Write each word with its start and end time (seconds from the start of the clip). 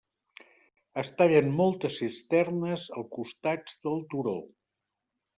Es 1.01 1.09
tallen 1.17 1.51
moltes 1.59 1.97
cisternes 2.01 2.85
als 3.01 3.11
costats 3.17 3.77
del 3.85 4.01
turó. 4.15 4.35